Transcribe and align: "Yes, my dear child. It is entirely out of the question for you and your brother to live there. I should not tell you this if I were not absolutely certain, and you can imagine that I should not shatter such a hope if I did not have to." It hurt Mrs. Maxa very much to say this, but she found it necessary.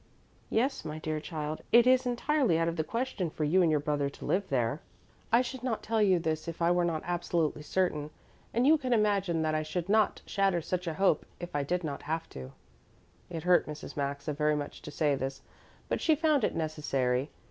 "Yes, 0.49 0.83
my 0.83 0.97
dear 0.97 1.19
child. 1.19 1.61
It 1.71 1.85
is 1.85 2.07
entirely 2.07 2.57
out 2.57 2.67
of 2.67 2.75
the 2.75 2.83
question 2.83 3.29
for 3.29 3.43
you 3.43 3.61
and 3.61 3.69
your 3.69 3.79
brother 3.79 4.09
to 4.09 4.25
live 4.25 4.49
there. 4.49 4.81
I 5.31 5.43
should 5.43 5.61
not 5.61 5.83
tell 5.83 6.01
you 6.01 6.17
this 6.17 6.47
if 6.47 6.59
I 6.59 6.71
were 6.71 6.83
not 6.83 7.03
absolutely 7.05 7.61
certain, 7.61 8.09
and 8.51 8.65
you 8.65 8.79
can 8.79 8.93
imagine 8.93 9.43
that 9.43 9.53
I 9.53 9.61
should 9.61 9.89
not 9.89 10.23
shatter 10.25 10.59
such 10.59 10.87
a 10.87 10.95
hope 10.95 11.27
if 11.39 11.55
I 11.55 11.61
did 11.61 11.83
not 11.83 12.01
have 12.01 12.27
to." 12.29 12.51
It 13.29 13.43
hurt 13.43 13.67
Mrs. 13.67 13.95
Maxa 13.95 14.33
very 14.33 14.55
much 14.55 14.81
to 14.81 14.89
say 14.89 15.13
this, 15.13 15.43
but 15.87 16.01
she 16.01 16.15
found 16.15 16.43
it 16.43 16.55
necessary. 16.55 17.29